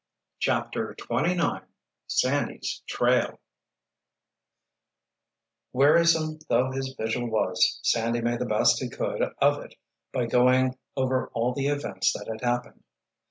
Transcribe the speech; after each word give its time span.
CHAPTER 0.39 0.95
XXIX 0.97 1.65
SANDY'S 2.07 2.81
TRAIL 2.87 3.39
Wearisome 5.73 6.39
though 6.49 6.71
his 6.71 6.95
vigil 6.97 7.29
was, 7.29 7.79
Sandy 7.83 8.19
made 8.21 8.39
the 8.39 8.47
best 8.47 8.81
he 8.81 8.89
could 8.89 9.21
of 9.37 9.59
it 9.63 9.75
by 10.11 10.25
going 10.25 10.79
over 10.97 11.29
all 11.33 11.53
the 11.53 11.67
events 11.67 12.13
that 12.13 12.27
had 12.27 12.41
happened. 12.41 12.81